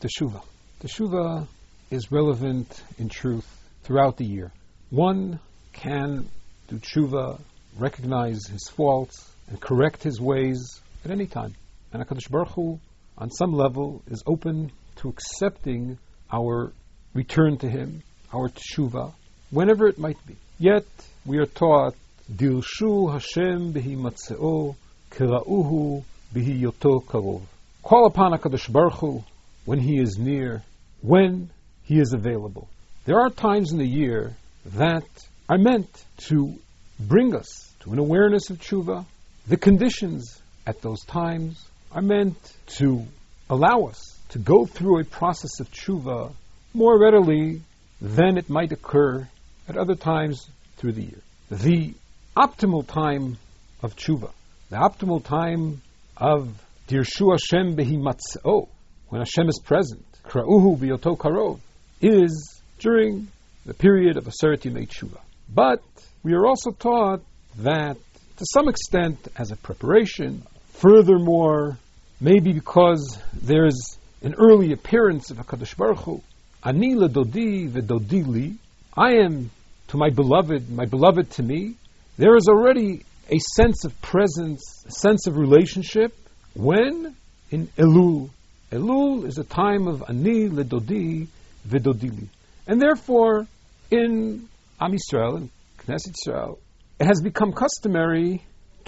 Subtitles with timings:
[0.00, 0.42] Teshuvah.
[0.80, 1.48] Teshuvah
[1.90, 3.46] is relevant in truth
[3.82, 4.52] throughout the year.
[4.90, 5.40] One
[5.72, 6.28] can
[6.68, 7.40] do tshuva,
[7.76, 11.56] recognize his faults, and correct his ways at any time.
[11.92, 12.78] And HaKadosh Baruch Hu,
[13.16, 15.98] on some level, is open to accepting
[16.32, 16.72] our
[17.14, 18.02] return to Him,
[18.32, 19.12] our teshuvah,
[19.50, 20.36] whenever it might be.
[20.60, 20.86] Yet,
[21.26, 21.94] we are taught,
[22.32, 24.76] Dilshu Hashem bihi matzeo,
[25.10, 27.42] kira'uhu bihi yoto karov.
[27.82, 29.24] Call upon HaKadosh Baruch Hu
[29.68, 30.62] when He is near,
[31.02, 31.50] when
[31.84, 32.70] He is available.
[33.04, 34.34] There are times in the year
[34.64, 35.04] that
[35.46, 35.90] are meant
[36.28, 36.54] to
[36.98, 39.04] bring us to an awareness of tshuva.
[39.46, 41.62] The conditions at those times
[41.92, 42.38] are meant
[42.78, 43.04] to
[43.50, 46.32] allow us to go through a process of tshuva
[46.72, 47.60] more readily
[48.00, 49.28] than it might occur
[49.68, 50.48] at other times
[50.78, 51.22] through the year.
[51.50, 51.92] The
[52.34, 53.36] optimal time
[53.82, 54.30] of tshuva,
[54.70, 55.82] the optimal time
[56.16, 56.54] of
[56.88, 58.68] Dirshu Hashem behimatzeo,
[59.08, 61.60] when Hashem is present, kra'uhu biyoto karov,
[62.00, 63.28] is during
[63.66, 65.20] the period of Aseret Yimei Tshuva.
[65.52, 65.82] But
[66.22, 67.22] we are also taught
[67.58, 67.96] that,
[68.36, 70.42] to some extent, as a preparation,
[70.74, 71.78] furthermore,
[72.20, 76.22] maybe because there's an early appearance of HaKadosh Baruch Hu,
[76.62, 78.56] Ani ledodi vedodili,
[78.96, 79.50] I am
[79.88, 81.74] to my beloved, my beloved to me,
[82.18, 86.16] there is already a sense of presence, a sense of relationship,
[86.54, 87.14] when
[87.50, 88.30] in Elul.
[88.70, 91.26] Elul is a time of Ani ledodi
[91.66, 92.28] vedodili.
[92.66, 93.46] And therefore,
[93.90, 94.46] in
[94.78, 96.58] Am Yisrael, in Knesset Yisrael,
[97.00, 98.42] it has become customary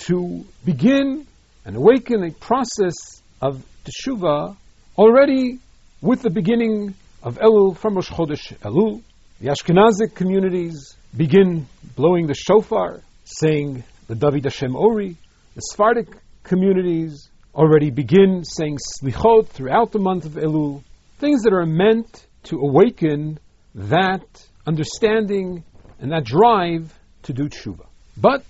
[0.08, 1.26] to begin
[1.64, 4.54] and awaken a process of teshuvah
[4.98, 5.58] already
[6.02, 9.00] with the beginning of Elul from Rosh Chodesh Elul.
[9.40, 15.16] The Ashkenazic communities begin blowing the shofar, saying the David Hashem Ori.
[15.54, 16.08] The Sephardic
[16.42, 20.82] communities already begin saying slichot throughout the month of Elul.
[21.18, 23.38] Things that are meant to awaken
[23.74, 24.24] that
[24.66, 25.64] understanding
[26.00, 27.86] and that drive to do tshuva.
[28.16, 28.44] But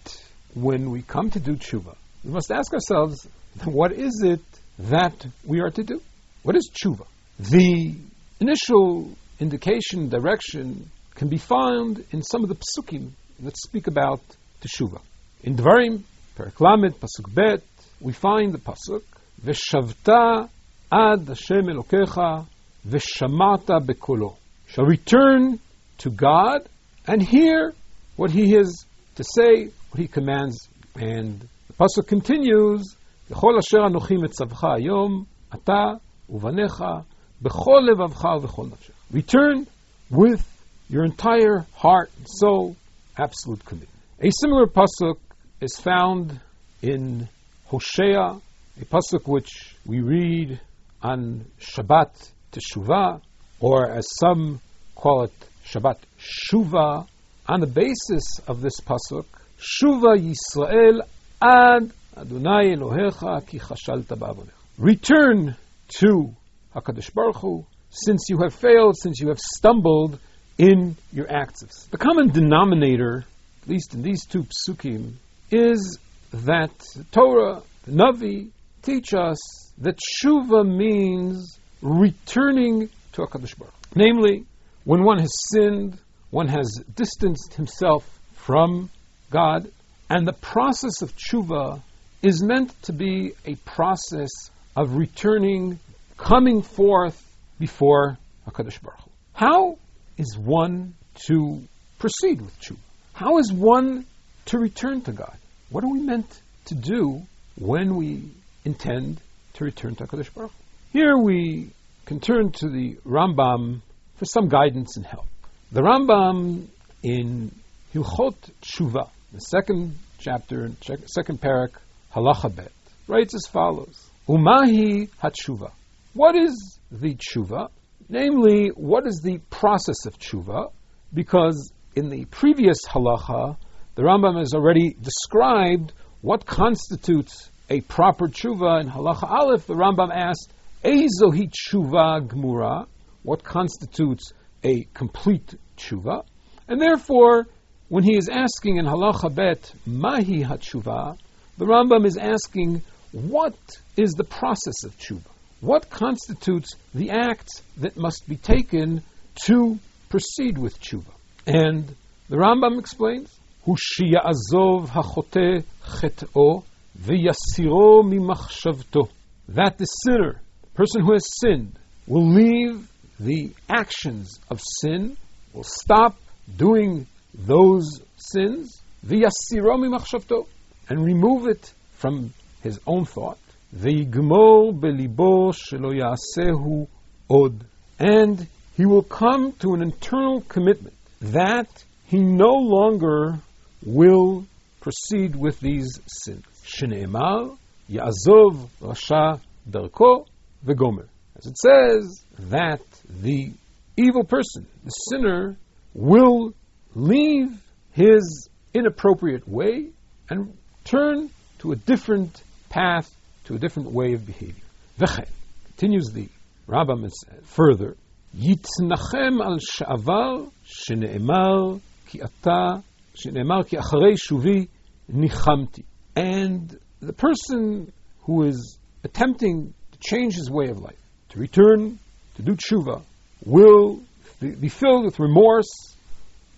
[0.54, 3.26] when we come to do tshuva, we must ask ourselves,
[3.64, 4.40] what is it
[4.78, 6.00] that we are to do?
[6.42, 7.06] What is tshuva?
[7.38, 7.94] The
[8.38, 13.10] initial indication, direction, can be found in some of the psukim
[13.40, 14.20] that speak about
[14.62, 15.00] teshuva.
[15.42, 16.02] In Dvarim,
[16.36, 17.62] Perek Lamed, Pasuk Bet,
[18.00, 19.02] we find the pasuk,
[19.44, 20.48] Veshavta
[20.90, 22.46] ad Hashem Elokecha,
[22.86, 24.36] Veshamata bekolo.
[24.68, 25.58] Shall return
[25.98, 26.68] to God
[27.06, 27.74] and hear
[28.16, 28.84] what He has
[29.16, 30.68] to say, what He commands.
[30.94, 32.96] And the pasuk continues,
[33.30, 36.00] "V'chol asher anochi metzavcha hayom, ata
[36.32, 37.04] uvanecha,
[37.42, 39.66] b'chol levavcha v'chol nafshech." Return
[40.08, 40.46] with
[40.88, 42.76] your entire heart and soul,
[43.16, 43.90] absolute commitment.
[44.20, 45.18] A similar pasuk
[45.60, 46.40] is found
[46.82, 47.28] in
[47.70, 48.40] Hosea,
[48.80, 50.60] a pasuk which we read
[51.00, 52.10] on Shabbat
[52.50, 53.20] Teshuvah,
[53.60, 54.60] or as some
[54.96, 55.32] call it
[55.64, 57.06] Shabbat Shuva,
[57.46, 59.24] on the basis of this pasuk,
[59.56, 61.02] Shuva Yisrael
[61.40, 64.50] ad Adonai Elohecha ki chashalta ba'avonecha.
[64.76, 65.54] Return
[66.00, 66.34] to
[66.74, 70.18] Hakadosh Baruch Hu, since you have failed, since you have stumbled
[70.58, 71.86] in your acts.
[71.92, 73.24] The common denominator,
[73.62, 75.12] at least in these two psukim,
[75.52, 76.00] is
[76.32, 76.70] that
[77.12, 78.50] Torah, Navi,
[78.82, 79.38] teach us
[79.78, 83.74] that Shuva means returning to HaKadosh Baruch.
[83.94, 84.44] Namely,
[84.84, 85.98] when one has sinned,
[86.30, 88.90] one has distanced himself from
[89.30, 89.70] God,
[90.08, 91.80] and the process of tshuva
[92.22, 94.30] is meant to be a process
[94.76, 95.78] of returning,
[96.16, 97.20] coming forth
[97.58, 99.10] before HaKadosh Baruch Hu.
[99.32, 99.78] How
[100.16, 100.94] is one
[101.26, 101.62] to
[101.98, 102.76] proceed with tshuva?
[103.12, 104.06] How is one
[104.46, 105.36] to return to God?
[105.70, 106.26] What are we meant
[106.64, 107.22] to do
[107.56, 108.28] when we
[108.64, 109.20] intend
[109.54, 110.50] to return to HaKadosh Baruch?
[110.92, 111.70] Here we
[112.06, 113.80] can turn to the Rambam
[114.16, 115.26] for some guidance and help.
[115.70, 116.66] The Rambam
[117.04, 117.54] in
[117.94, 120.72] Hilchot Tshuva, the second chapter,
[121.06, 121.70] second perek,
[122.12, 122.72] Halacha Bet,
[123.06, 125.70] writes as follows: Umahi Hatshuva.
[126.14, 127.68] What is the tshuva?
[128.08, 130.72] Namely, what is the process of tshuva?
[131.14, 133.56] Because in the previous halacha,
[133.94, 138.80] the Rambam has already described what constitutes a proper tshuva.
[138.80, 140.52] In halacha aleph, the Rambam asked,
[140.84, 142.86] Eizohi tshuva gmura,
[143.22, 144.32] what constitutes
[144.64, 146.24] a complete tshuva,
[146.68, 147.46] and therefore,
[147.88, 151.18] when he is asking in halacha bet mahi hatshuva,
[151.58, 152.82] the Rambam is asking
[153.12, 153.56] what
[153.96, 155.26] is the process of tshuva?
[155.60, 159.02] What constitutes the act that must be taken
[159.46, 159.78] to
[160.08, 161.12] proceed with tshuva?
[161.46, 161.94] And
[162.28, 163.36] the Rambam explains,
[163.66, 166.64] Hushia azov hachote chet'o
[166.98, 169.10] v'yasiro mimachshavto.
[169.48, 175.16] That the sinner, the person who has sinned, will leave the actions of sin,
[175.52, 176.16] will stop
[176.56, 180.46] doing those sins, v'yasiromi machshavto,
[180.88, 183.38] and remove it from his own thought.
[183.76, 186.88] V'yigmor belibo shelo yasehu
[187.28, 187.62] od.
[187.98, 188.46] And
[188.78, 191.68] he will come to an internal commitment that
[192.06, 193.38] he no longer
[193.85, 194.45] will
[194.81, 196.43] proceed with these sins.
[196.63, 197.57] Shneemar
[197.89, 199.39] Ya'azov Rasha
[199.69, 200.25] Darko
[200.65, 201.07] Vegomer.
[201.37, 203.51] As it says that the
[203.97, 205.55] evil person, the sinner,
[205.93, 206.53] will
[206.93, 207.49] leave
[207.93, 209.89] his inappropriate way
[210.29, 211.29] and turn
[211.59, 213.09] to a different path,
[213.45, 214.63] to a different way of behavior.
[214.99, 215.27] V'chen,
[215.65, 216.29] continues the
[216.67, 217.09] Rambam
[217.43, 217.95] further,
[218.33, 221.77] יתנחם על שעבר שנאמר
[222.07, 222.79] כי אתה,
[223.19, 224.65] שנאמר כי אחרי שובי
[225.09, 225.83] ניחמתי.
[226.15, 227.91] And the person
[228.23, 231.99] who is attempting to change his way of life, to return,
[232.35, 233.01] to do tshuva,
[233.45, 233.99] will
[234.39, 235.73] be filled with remorse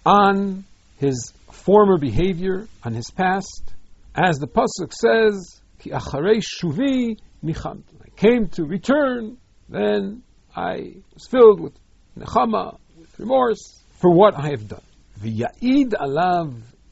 [0.06, 0.64] on
[1.00, 3.64] his former behavior, on his past.
[4.16, 7.96] As the Pasuk says, Ki acharei shuvi nichamti.
[8.04, 9.38] I came to return,
[9.70, 10.24] then
[10.56, 11.74] I was filled with
[12.18, 14.82] nechama, with remorse for what I have done.
[15.22, 16.46] ויעיד עליו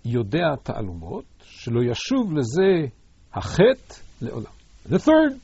[0.05, 2.87] יודע תעלומות, שלא ישוב לזה
[3.33, 4.51] החטא לעולם.
[4.89, 5.39] The third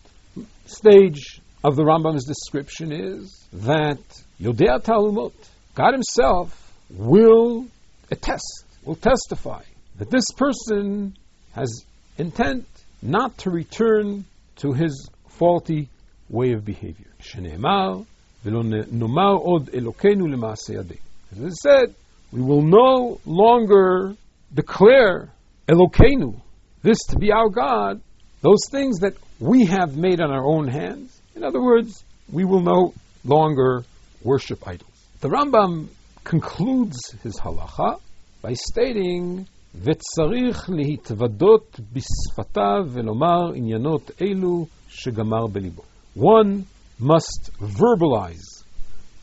[0.66, 4.00] stage of the Rambam's description is that
[4.40, 5.34] Yodea Talmud,
[5.76, 7.66] God Himself, will
[8.12, 9.64] attest, will testify
[9.98, 11.16] that this person
[11.54, 11.86] has
[12.18, 12.66] intent
[13.02, 14.26] not to return
[14.58, 15.90] to his faulty
[16.30, 17.08] way of behavior.
[17.20, 18.02] שנאמר,
[18.46, 20.96] ולא נאמר עוד אלוקינו למעשה ידי.
[21.32, 21.94] As it said,
[22.32, 24.16] we will no longer
[24.54, 25.30] declare
[25.68, 26.40] Elokeinu,
[26.82, 28.02] this to be our God,
[28.42, 31.20] those things that we have made on our own hands.
[31.36, 32.94] In other words, we will no
[33.24, 33.84] longer
[34.24, 34.90] worship idols.
[35.20, 35.88] The Rambam
[36.24, 38.00] concludes his halacha
[38.42, 45.82] by stating, וצריך להתוודות בשפתיו ולומר עניינות אלו שגמר בליבו.
[46.18, 46.66] One
[47.00, 48.64] must verbalize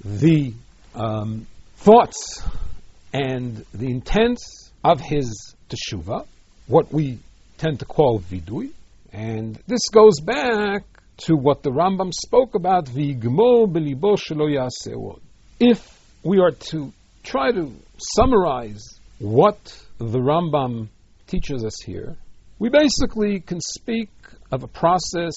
[0.04, 0.52] the
[0.94, 2.42] um, thoughts
[3.13, 6.25] and the intents of his teshuva,
[6.67, 7.19] what we
[7.57, 8.71] tend to call vidui,
[9.11, 10.83] and this goes back
[11.17, 12.89] to what the Rambam spoke about,
[15.59, 16.93] If we are to
[17.23, 17.71] try to
[18.15, 18.83] summarize
[19.19, 20.87] what the Rambam
[21.27, 22.15] teaches us here,
[22.57, 24.09] we basically can speak
[24.51, 25.33] of a process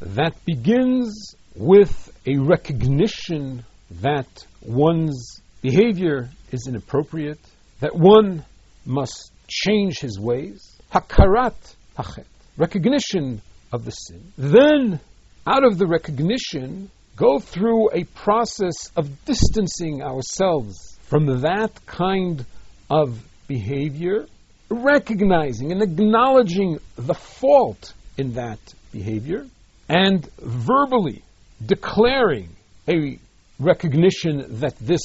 [0.00, 3.64] that begins with a recognition
[4.00, 7.38] that one's behavior is inappropriate,
[7.80, 8.44] that one
[8.84, 10.76] must change his ways.
[10.92, 11.54] Hakarat
[11.96, 12.24] hachet,
[12.56, 13.42] recognition
[13.72, 14.32] of the sin.
[14.36, 15.00] Then,
[15.46, 22.44] out of the recognition, go through a process of distancing ourselves from that kind
[22.88, 24.26] of behavior,
[24.68, 28.60] recognizing and acknowledging the fault in that
[28.92, 29.46] behavior,
[29.88, 31.22] and verbally
[31.64, 32.48] declaring
[32.88, 33.18] a
[33.58, 35.02] recognition that this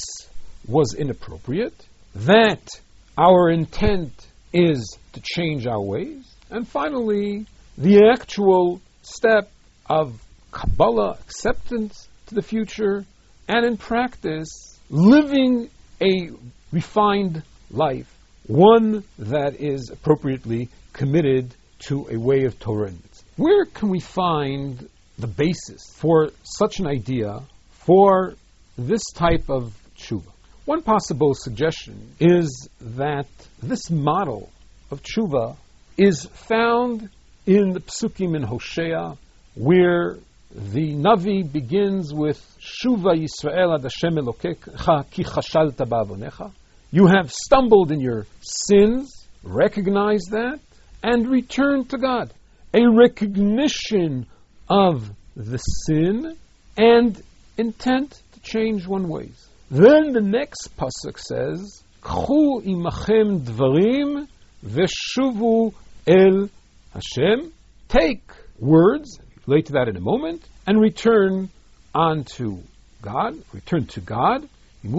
[0.68, 1.74] was inappropriate,
[2.14, 2.68] that
[3.16, 4.12] our intent
[4.52, 7.46] is to change our ways, and finally,
[7.78, 9.50] the actual step
[9.88, 13.04] of Kabbalah acceptance to the future,
[13.48, 15.68] and in practice, living
[16.00, 16.30] a
[16.72, 18.12] refined life,
[18.46, 22.92] one that is appropriately committed to a way of Torah.
[23.36, 28.34] Where can we find the basis for such an idea for
[28.78, 30.32] this type of tshuva?
[30.66, 33.28] One possible suggestion is that
[33.62, 34.50] this model
[34.90, 35.56] of tshuva
[35.96, 37.08] is found
[37.46, 39.16] in the psukim in Hosea,
[39.54, 40.16] where
[40.50, 46.50] the Navi begins with Shuva Yisrael ad Hashem Elokecha ki chashalta ba'avonecha.
[46.90, 50.58] You have stumbled in your sins, recognize that,
[51.00, 52.34] and return to God.
[52.74, 54.26] A recognition
[54.68, 56.36] of the sin
[56.76, 57.22] and
[57.56, 59.45] intent to change one ways.
[59.70, 64.28] Then the next pasuk says, "Khu imachem dvarim
[64.64, 65.74] veshuvu
[66.06, 66.48] el
[66.92, 67.52] Hashem."
[67.88, 68.22] Take
[68.60, 71.48] words, relate to that in a moment, and return
[71.94, 72.58] unto
[73.02, 73.42] God.
[73.52, 74.48] Return to God.
[74.82, 74.90] The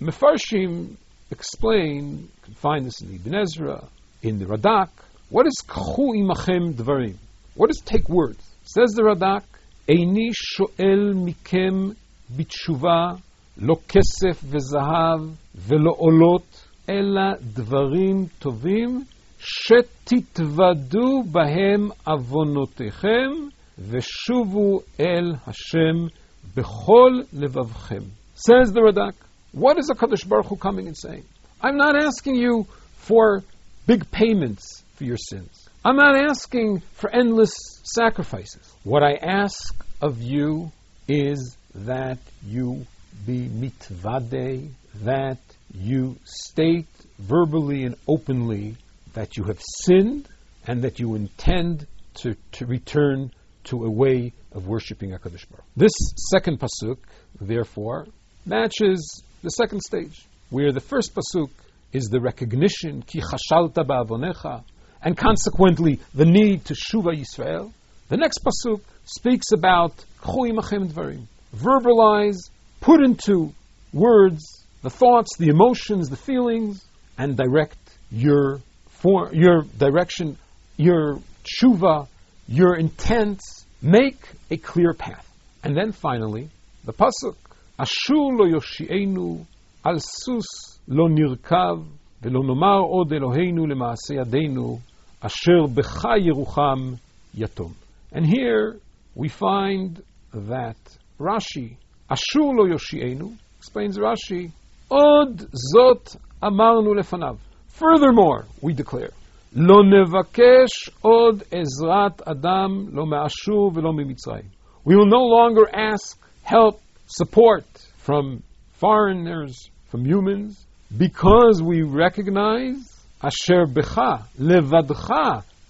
[0.00, 0.96] Mefarshim
[1.30, 3.84] explain, you can find this in the Ibn Ezra,
[4.22, 4.88] in the Radak,
[5.28, 7.16] what is k'chu imachem dvarim?
[7.54, 8.49] What is take words?
[8.62, 9.42] Says the Radak,
[9.88, 11.96] Eini shoel mikem
[12.32, 13.20] bitshuva
[13.56, 16.44] lo kesef vezahav velo olot
[16.86, 19.06] ela dvarim tovim
[19.40, 23.50] shetitvadu bahem avonotechem
[23.80, 26.10] veshuvu el Hashem
[26.54, 28.04] bechol levavchem.
[28.34, 29.14] Says the Radak,
[29.52, 31.24] what is a Kadosh Baruch Hu coming and saying?
[31.60, 33.42] I'm not asking you for
[33.86, 35.59] big payments for your sins.
[35.82, 38.60] I'm not asking for endless sacrifices.
[38.84, 40.72] What I ask of you
[41.08, 42.86] is that you
[43.26, 45.38] be mitvade, that
[45.74, 46.86] you state
[47.18, 48.76] verbally and openly
[49.14, 50.28] that you have sinned
[50.66, 53.30] and that you intend to, to return
[53.64, 55.64] to a way of worshiping HaKadosh Baruch.
[55.76, 55.92] This
[56.30, 56.98] second pasuk,
[57.40, 58.06] therefore,
[58.44, 61.48] matches the second stage, where the first pasuk
[61.90, 64.62] is the recognition, ki chashalta ba'avonecha,
[65.02, 67.72] and consequently the need to shuva Yisrael.
[68.08, 69.92] The next pasuk speaks about
[70.22, 71.26] dvarim,
[71.56, 73.52] verbalize, put into
[73.92, 76.84] words the thoughts, the emotions, the feelings,
[77.18, 77.78] and direct
[78.10, 80.36] your for your direction,
[80.76, 82.06] your tshuva,
[82.48, 85.26] your intents, make a clear path.
[85.62, 86.50] And then finally,
[86.84, 87.36] the pasuk,
[87.78, 89.46] Ashur lo yoshienu
[89.84, 91.86] al sus lo nirkav
[92.20, 94.80] velo nomar od Eloheinu lema'aseh yadenu
[95.21, 96.99] asher becha yerucham
[97.35, 97.73] yatom.
[98.11, 98.77] And here
[99.15, 100.01] we find
[100.33, 100.77] that
[101.19, 101.77] Rashi,
[102.09, 104.51] Ashur lo yoshienu, explains Rashi,
[104.91, 105.37] od
[105.73, 107.37] zot amarnu lefanav.
[107.67, 109.11] Furthermore, we declare,
[109.55, 114.43] לא נבקש עוד עזרת אדם, לא מאשור ולא ממצרים.
[114.85, 117.65] We will no longer ask help, support
[117.97, 120.65] from foreigners, from humans,
[120.97, 122.88] because we recognize
[123.20, 124.00] אשר בך,
[124.38, 125.10] לבדך,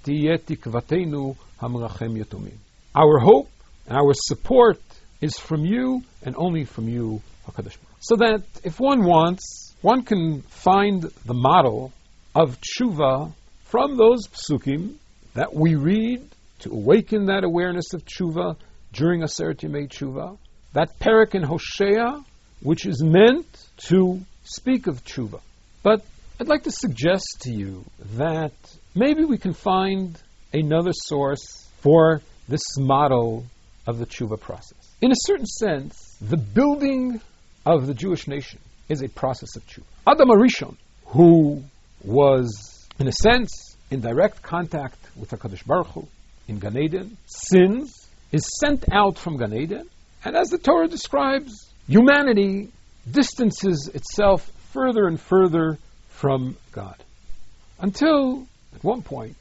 [0.03, 2.55] תהיה תקוותנו המרחם יתומים.
[2.97, 3.49] Our hope
[3.89, 4.81] and our support
[5.21, 7.21] is from you and only from you,
[8.01, 11.93] So that if one wants, one can find the model
[12.35, 13.33] of tshuva
[13.65, 14.95] from those psukim
[15.35, 16.23] that we read
[16.61, 18.57] to awaken that awareness of tshuva
[18.93, 20.39] during Aseret Yemei Tshuva.
[20.73, 22.23] That perek in Hosea,
[22.63, 23.49] which is meant
[23.89, 25.41] to speak of tshuva.
[25.83, 26.05] But
[26.41, 28.55] I'd like to suggest to you that
[28.95, 30.19] maybe we can find
[30.55, 33.45] another source for this model
[33.87, 34.97] of the tshuva process.
[35.03, 37.21] In a certain sense, the building
[37.67, 39.85] of the Jewish nation is a process of tshuva.
[40.07, 40.77] Adam Arishon,
[41.09, 41.63] who
[42.03, 46.09] was in a sense, in direct contact with HaKadosh Baruch Hu
[46.49, 49.87] in Gan Eden, sins, is sent out from Gan Eden,
[50.25, 52.71] and as the Torah describes, humanity
[53.11, 55.79] distances itself further and further
[56.21, 56.97] from God.
[57.79, 59.37] Until, at one point,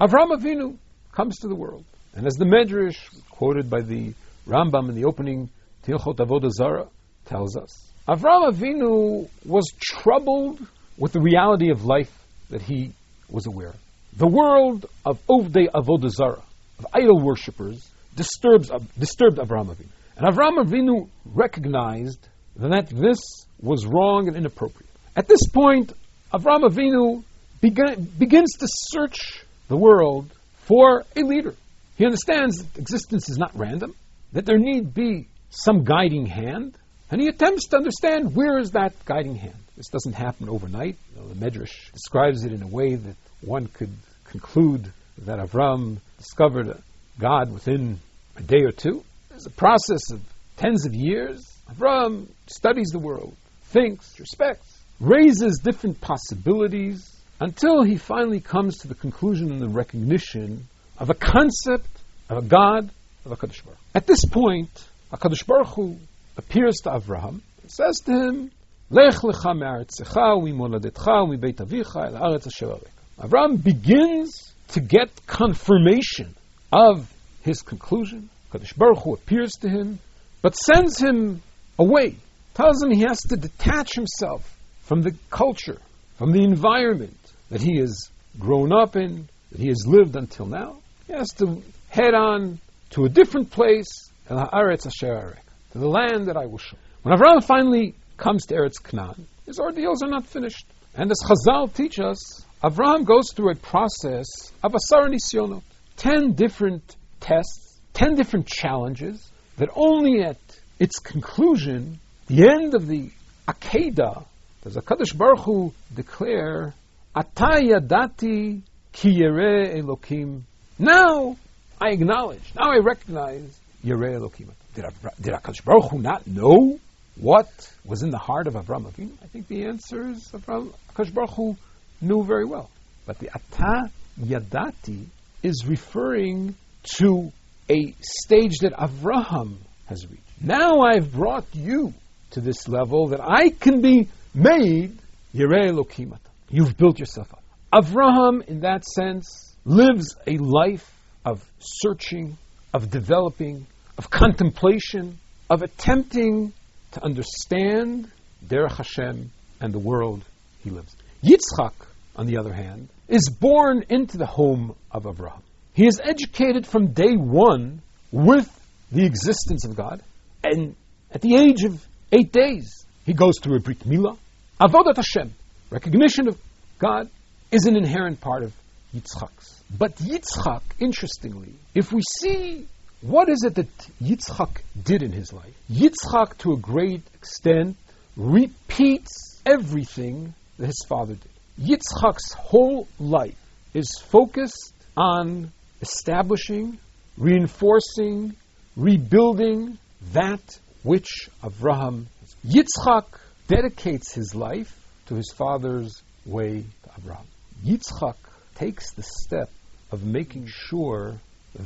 [0.00, 0.76] Avram Avinu
[1.10, 1.84] comes to the world.
[2.14, 2.96] And as the Medrash,
[3.30, 4.14] quoted by the
[4.46, 5.50] Rambam in the opening
[5.84, 6.86] Hilchot Avodah Zarah,
[7.24, 10.64] tells us, Avram Avinu was troubled
[10.96, 12.12] with the reality of life
[12.50, 12.92] that he
[13.28, 13.80] was aware of.
[14.16, 16.42] The world of Ovdei Avodah Zarah,
[16.78, 19.88] of idol worshippers, disturbs, uh, disturbed Avraham Avinu.
[20.16, 23.18] And Avraham Avinu recognized that this
[23.60, 24.85] was wrong and inappropriate.
[25.16, 25.92] At this point,
[26.32, 27.24] Avram Avinu
[27.62, 30.30] begins to search the world
[30.64, 31.54] for a leader.
[31.96, 33.94] He understands that existence is not random,
[34.32, 36.74] that there need be some guiding hand,
[37.10, 39.56] and he attempts to understand where is that guiding hand.
[39.76, 40.96] This doesn't happen overnight.
[41.14, 43.94] You know, the Medrash describes it in a way that one could
[44.24, 46.76] conclude that Avram discovered
[47.18, 48.00] God within
[48.36, 49.02] a day or two.
[49.30, 50.20] There's a process of
[50.56, 51.42] tens of years.
[51.70, 58.94] Avram studies the world, thinks, respects, raises different possibilities until he finally comes to the
[58.94, 60.66] conclusion and the recognition
[60.98, 61.88] of a concept
[62.28, 62.90] of a God,
[63.24, 63.78] of a Kadosh Baruch.
[63.94, 64.70] At this point,
[65.12, 65.96] a Kadosh Baruch Hu
[66.36, 68.50] appears to Avraham and says to him,
[68.88, 72.78] Lech lecha me'aretzecha u'mimoladetcha u'mibeit avicha el haaretz asher
[73.18, 76.34] Avram begins to get confirmation
[76.72, 77.12] of
[77.42, 78.30] his conclusion.
[78.52, 79.98] Kadosh Baruch Hu appears to him,
[80.40, 81.42] but sends him
[81.78, 82.16] away.
[82.54, 84.55] Tells him he has to detach himself
[84.86, 85.78] from the culture,
[86.16, 87.18] from the environment
[87.50, 90.76] that he has grown up in, that he has lived until now.
[91.06, 96.58] He has to head on to a different place, to the land that I will
[96.58, 96.76] show.
[97.02, 100.66] When Avram finally comes to Eretz Canaan, his ordeals are not finished.
[100.94, 104.26] And as Chazal teach us, Avraham goes through a process
[104.62, 105.62] of Asar Nisyonot,
[105.96, 110.38] ten different tests, ten different challenges, that only at
[110.78, 113.10] its conclusion, the end of the
[113.46, 114.24] Akedah,
[114.66, 116.74] does HaKadosh Baruch Hu declare,
[117.14, 120.42] Ata yadati ki Elokim.
[120.76, 121.36] Now
[121.80, 124.48] I acknowledge, now I recognize Yere Elokim.
[124.74, 124.86] Did,
[125.20, 126.80] did HaKadosh Baruch Hu not know
[127.14, 127.48] what
[127.84, 129.12] was in the heart of Avram Avinu?
[129.22, 131.56] I think the answer is Avram Akash Baruch Hu
[132.00, 132.68] knew very well.
[133.06, 135.04] But the Ata Yadati
[135.44, 136.56] is referring
[136.98, 137.30] to
[137.70, 140.22] a stage that Avraham has reached.
[140.42, 141.94] Now I've brought you
[142.32, 144.98] to this level that I can be made
[145.34, 146.18] Yirei Lokimata.
[146.50, 147.42] You've built yourself up.
[147.72, 150.92] Avraham, in that sense, lives a life
[151.24, 152.36] of searching,
[152.72, 153.66] of developing,
[153.98, 155.18] of contemplation,
[155.50, 156.52] of attempting
[156.92, 158.10] to understand
[158.46, 160.22] Derech Hashem and the world
[160.62, 160.94] he lives.
[161.22, 161.72] Yitzchak,
[162.14, 165.42] on the other hand, is born into the home of Avraham.
[165.74, 168.48] He is educated from day one with
[168.92, 170.02] the existence of God,
[170.44, 170.74] and
[171.10, 174.16] at the age of eight days, he goes through a Brit Milah,
[174.58, 175.34] Avodat Hashem,
[175.68, 176.40] recognition of
[176.78, 177.10] God,
[177.50, 178.54] is an inherent part of
[178.94, 179.62] Yitzchak's.
[179.76, 182.66] But Yitzchak, interestingly, if we see
[183.02, 183.68] what is it that
[184.02, 187.76] Yitzchak did in his life, Yitzchak, to a great extent,
[188.16, 191.78] repeats everything that his father did.
[191.78, 193.36] Yitzchak's whole life
[193.74, 196.78] is focused on establishing,
[197.18, 198.34] reinforcing,
[198.74, 199.76] rebuilding
[200.14, 202.06] that which Avraham.
[202.46, 203.04] Yitzchak
[203.46, 204.74] dedicates his life
[205.06, 207.26] to his father's way to Avraham.
[207.64, 208.16] Yitzchak
[208.54, 209.50] takes the step
[209.92, 211.14] of making sure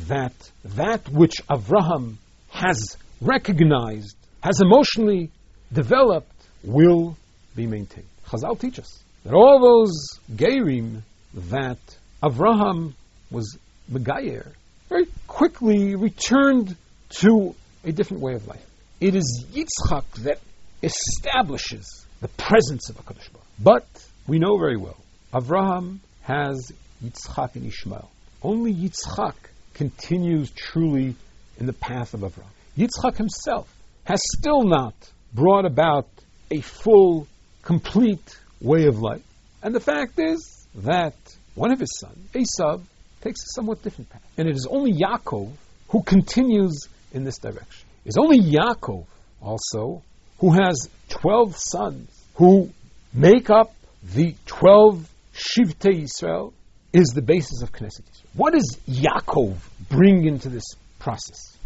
[0.09, 0.35] that
[0.65, 2.17] that which Avraham
[2.51, 5.31] has recognized, has emotionally
[5.73, 6.31] developed,
[6.63, 7.17] will
[7.57, 8.07] be maintained.
[8.27, 11.03] Chazal teach us that all those Gerim
[11.35, 11.79] that
[12.23, 12.93] Avraham
[13.31, 13.59] was
[13.91, 14.53] Megayer
[14.89, 16.77] very quickly returned
[17.21, 18.65] to a different way of life.
[19.01, 20.39] It is Yitzchak that
[20.83, 23.47] establishes the presence of HaKadosh Baruch.
[23.59, 23.87] But
[24.27, 24.97] we know very well,
[25.33, 26.73] Avraham has
[27.03, 28.11] Yitzchak and Ishmael.
[28.43, 29.35] Only Yitzchak
[29.75, 31.15] continues truly
[31.59, 32.45] in the path of Avraham.
[32.77, 34.95] Yitzchak himself has still not
[35.33, 36.09] brought about
[36.51, 37.27] a full,
[37.63, 39.23] complete way of life.
[39.63, 41.15] And the fact is that
[41.55, 42.83] one of his sons, Esav,
[43.21, 44.23] takes a somewhat different path.
[44.39, 45.53] And it is only Yaakov
[45.89, 47.87] who continues in this direction.
[48.05, 49.05] It's only Yaakov
[49.43, 50.03] also
[50.41, 52.71] who has 12 sons who
[53.13, 56.53] make up the 12 Shivtei Israel
[56.93, 58.31] is the basis of Knesset Israel.
[58.35, 59.57] What does Yaakov
[59.89, 60.65] bring into this
[60.99, 61.57] process?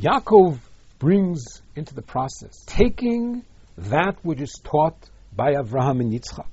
[0.00, 0.58] Yaakov
[0.98, 1.44] brings
[1.76, 3.44] into the process taking
[3.76, 4.96] that which is taught
[5.36, 6.48] by Avraham and Yitzchak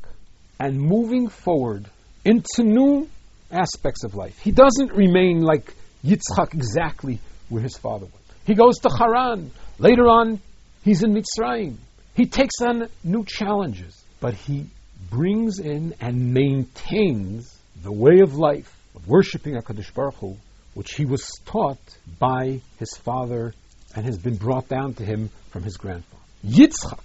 [0.59, 1.85] and moving forward
[2.25, 3.07] into new
[3.49, 4.37] aspects of life.
[4.39, 8.21] He doesn't remain like Yitzchak exactly where his father was.
[8.45, 9.51] He goes to Haran.
[9.79, 10.41] Later on,
[10.83, 11.77] he's in Mitzrayim.
[12.15, 14.67] He takes on new challenges, but he
[15.09, 20.37] brings in and maintains the way of life of worshiping HaKadosh Baruch Hu,
[20.73, 21.79] which he was taught
[22.19, 23.53] by his father
[23.95, 26.23] and has been brought down to him from his grandfather.
[26.45, 26.99] Yitzchak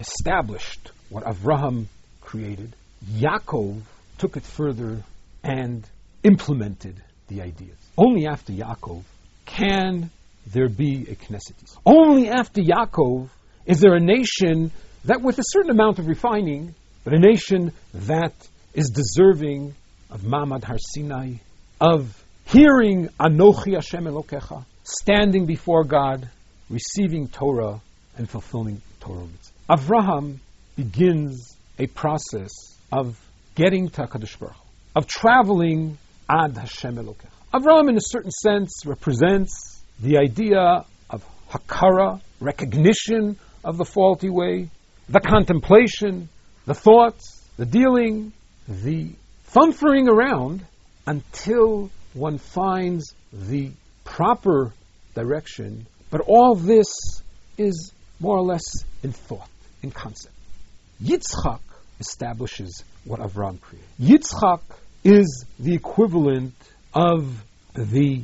[0.00, 1.86] established what Avraham
[2.20, 2.74] created.
[3.12, 3.80] Yaakov
[4.18, 5.02] took it further
[5.42, 5.84] and
[6.22, 7.76] implemented the ideas.
[7.96, 9.02] Only after Yaakov
[9.46, 10.10] can
[10.46, 11.54] there be a Knesset.
[11.84, 13.28] Only after Yaakov
[13.66, 14.70] is there a nation
[15.04, 18.32] that, with a certain amount of refining, but a nation that
[18.74, 19.74] is deserving
[20.10, 21.34] of Ma'amad Har Sinai,
[21.80, 26.28] of hearing Anochi Hashem Elokecha, standing before God,
[26.68, 27.80] receiving Torah,
[28.16, 29.26] and fulfilling Torah.
[29.68, 30.38] Avraham
[30.76, 32.50] begins a process
[32.92, 33.18] of
[33.54, 34.56] getting to HaKadosh Baruch
[34.94, 37.28] of traveling ad Hashem Elokecha.
[37.52, 44.68] Avraham, in a certain sense, represents the idea of hakara, recognition of the faulty way,
[45.08, 46.28] the contemplation,
[46.66, 48.32] the thoughts, the dealing,
[48.68, 49.10] the
[49.52, 50.64] thumfering around
[51.06, 53.70] until one finds the
[54.04, 54.72] proper
[55.14, 55.86] direction.
[56.10, 56.86] But all this
[57.58, 58.62] is more or less
[59.02, 59.48] in thought,
[59.82, 60.34] in concept.
[61.02, 61.60] Yitzchak
[62.00, 63.88] establishes what Avram created.
[64.00, 64.60] Yitzchak
[65.02, 66.54] is the equivalent
[66.94, 68.22] of the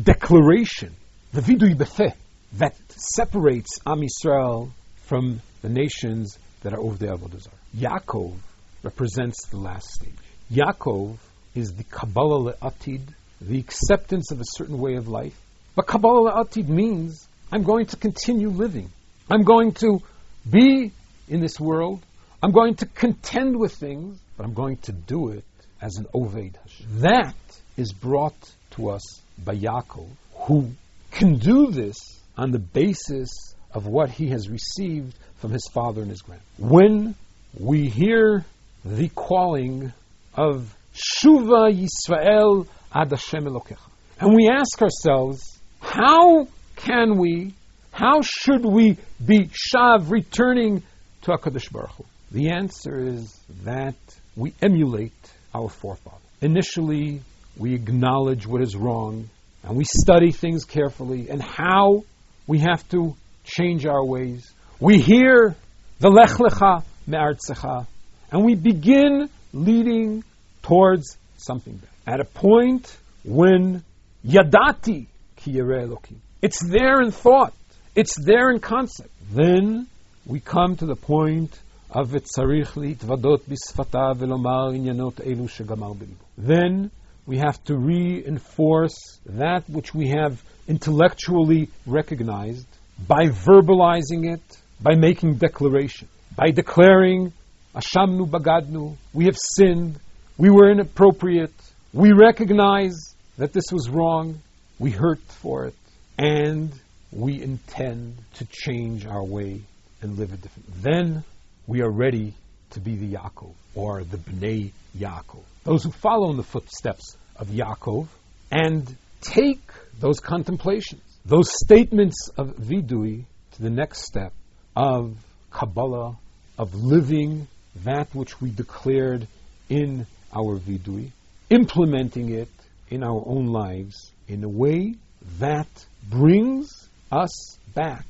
[0.00, 0.94] declaration,
[1.32, 2.12] the vidui befeh,
[2.58, 4.70] that separates Am Yisrael
[5.04, 7.46] from the nations that are over the Avodah.
[7.74, 8.34] Yaakov
[8.82, 10.12] represents the last stage.
[10.52, 11.16] Yaakov
[11.54, 13.00] is the Kabbalah le'atid,
[13.40, 15.34] the acceptance of a certain way of life.
[15.74, 18.90] But Kabbalah le'atid means I'm going to continue living.
[19.30, 20.02] I'm going to
[20.48, 20.92] be
[21.28, 22.02] in this world.
[22.42, 25.44] I'm going to contend with things, but I'm going to do it
[25.80, 26.86] as an Oved Hashem.
[27.00, 27.34] That
[27.78, 28.36] is brought
[28.72, 30.72] to us by Yaakov, who
[31.12, 31.96] can do this
[32.36, 33.30] on the basis
[33.72, 36.74] of what he has received from his father and his grandfather.
[36.74, 37.14] When
[37.58, 38.44] we hear
[38.84, 39.92] the calling
[40.34, 43.78] of Shuva Yisrael Ad Hashem Elokecha,
[44.20, 47.54] and we ask ourselves, how can we,
[47.92, 50.82] how should we be Shav returning
[51.22, 52.04] to HaKadosh Baruch Hu?
[52.30, 53.94] The answer is that
[54.36, 55.12] we emulate
[55.54, 56.20] our forefathers.
[56.40, 57.20] initially
[57.58, 59.28] we acknowledge what is wrong
[59.62, 62.04] and we study things carefully and how
[62.46, 64.50] we have to change our ways.
[64.80, 65.54] We hear
[66.00, 67.86] the Lech Lecha Me'artzecha
[68.30, 70.24] and we begin leading
[70.62, 71.80] towards something.
[72.06, 73.84] At a point when
[74.26, 77.52] Yadati Ki Elokim, it's there in thought,
[77.94, 79.10] it's there in concept.
[79.30, 79.86] Then
[80.26, 81.58] we come to the point
[81.90, 85.96] of Tzarich Litvadot Bisfata Velomar Inyanot Elu Shegamar
[86.38, 86.90] Then
[87.26, 92.66] we have to reinforce that which we have intellectually recognized
[93.06, 94.42] by verbalizing it,
[94.80, 97.32] by making declaration, by declaring,
[97.74, 99.98] Ashamnu bagadnu, we have sinned,
[100.36, 101.54] we were inappropriate,
[101.92, 104.40] we recognize that this was wrong,
[104.78, 105.74] we hurt for it,
[106.18, 106.72] and
[107.12, 109.60] we intend to change our way
[110.00, 110.82] and live a different.
[110.82, 111.24] Then
[111.66, 112.34] we are ready
[112.72, 115.42] to be the Yaakov or the Bnei Yaakov.
[115.64, 118.08] Those who follow in the footsteps of Yaakov
[118.50, 119.60] and take
[119.98, 124.32] those contemplations, those statements of Vidui to the next step
[124.74, 125.16] of
[125.50, 126.16] Kabbalah,
[126.58, 127.46] of living
[127.84, 129.26] that which we declared
[129.68, 131.10] in our Vidui,
[131.50, 132.48] implementing it
[132.90, 134.94] in our own lives in a way
[135.38, 135.68] that
[136.08, 138.04] brings us back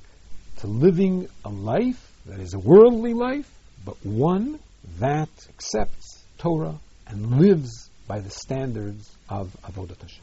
[0.58, 3.50] to living a life that is a worldly life,
[3.84, 4.58] but one
[4.98, 10.20] that accepts Torah and lives by the standards of Avodat Hashem.